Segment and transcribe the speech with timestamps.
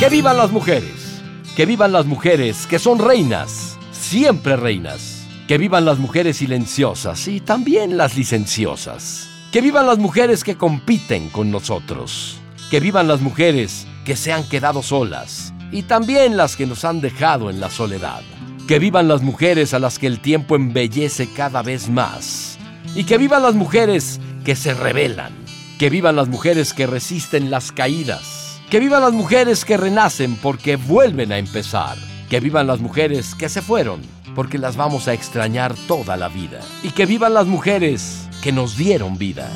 [0.00, 1.20] Que vivan las mujeres.
[1.54, 5.26] Que vivan las mujeres que son reinas, siempre reinas.
[5.46, 9.28] Que vivan las mujeres silenciosas y también las licenciosas.
[9.52, 12.38] Que vivan las mujeres que compiten con nosotros.
[12.70, 17.02] Que vivan las mujeres que se han quedado solas y también las que nos han
[17.02, 18.22] dejado en la soledad.
[18.66, 22.58] Que vivan las mujeres a las que el tiempo embellece cada vez más.
[22.94, 25.34] Y que vivan las mujeres que se rebelan.
[25.78, 28.39] Que vivan las mujeres que resisten las caídas
[28.70, 31.96] que vivan las mujeres que renacen porque vuelven a empezar.
[32.28, 34.00] Que vivan las mujeres que se fueron
[34.36, 36.60] porque las vamos a extrañar toda la vida.
[36.84, 39.50] Y que vivan las mujeres que nos dieron vida.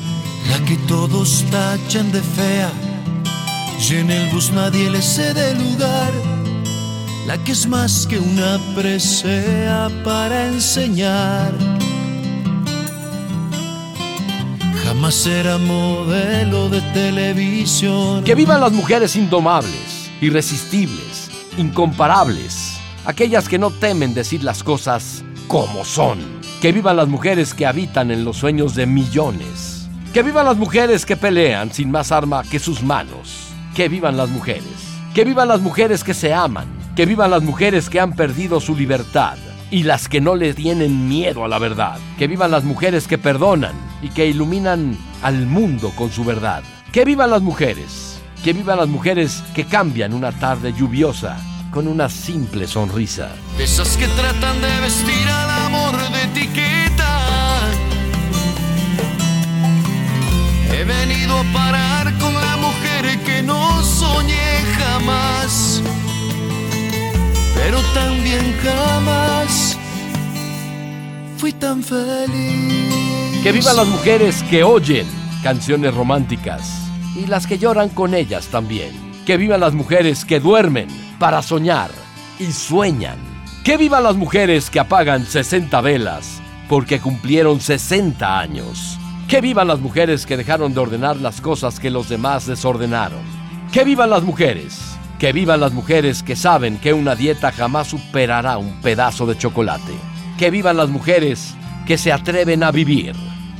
[0.49, 2.69] La que todos tachan de fea
[3.79, 6.11] y en el bus nadie le cede lugar.
[7.25, 11.74] La que es más que una presea para enseñar
[15.05, 18.23] Modelo de televisión.
[18.23, 22.79] Que vivan las mujeres indomables, irresistibles, incomparables.
[23.05, 26.17] Aquellas que no temen decir las cosas como son.
[26.59, 29.87] Que vivan las mujeres que habitan en los sueños de millones.
[30.11, 33.49] Que vivan las mujeres que pelean sin más arma que sus manos.
[33.75, 34.63] Que vivan las mujeres.
[35.13, 36.65] Que vivan las mujeres que se aman.
[36.95, 39.37] Que vivan las mujeres que han perdido su libertad
[39.71, 41.97] y las que no le tienen miedo a la verdad.
[42.17, 46.63] Que vivan las mujeres que perdonan y que iluminan al mundo con su verdad.
[46.91, 48.21] Que vivan las mujeres.
[48.43, 51.37] Que vivan las mujeres que cambian una tarde lluviosa
[51.71, 53.35] con una simple sonrisa.
[53.59, 56.84] esas que tratan de vestir al amor de etiqueta.
[67.65, 69.75] Pero también jamás
[71.37, 73.41] fui tan feliz.
[73.41, 75.07] Que vivan las mujeres que oyen
[75.41, 78.91] canciones románticas y las que lloran con ellas también.
[79.25, 81.89] Que vivan las mujeres que duermen para soñar
[82.37, 83.17] y sueñan.
[83.63, 86.39] Que vivan las mujeres que apagan 60 velas
[86.69, 88.99] porque cumplieron 60 años.
[89.27, 93.23] Que vivan las mujeres que dejaron de ordenar las cosas que los demás desordenaron.
[93.71, 94.84] Que vivan las mujeres
[95.19, 99.93] que vivan las mujeres que saben que una dieta jamás superará un pedazo de chocolate.
[100.37, 101.55] Que vivan las mujeres
[101.85, 103.15] que se atreven a vivir.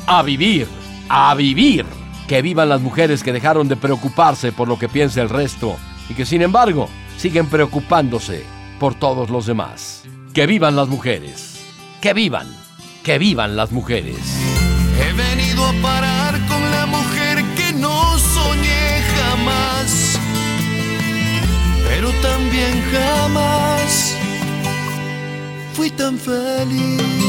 [0.06, 0.68] A vivir.
[1.08, 1.86] A vivir.
[2.28, 5.78] Que vivan las mujeres que dejaron de preocuparse por lo que piensa el resto
[6.10, 8.44] y que sin embargo siguen preocupándose
[8.80, 10.04] por todos los demás.
[10.34, 11.64] Que vivan las mujeres.
[12.02, 12.48] Que vivan.
[13.04, 14.18] Que vivan las mujeres.
[15.00, 16.75] He venido a parar con la
[22.46, 24.16] también jamás
[25.74, 27.25] fui tan feliz.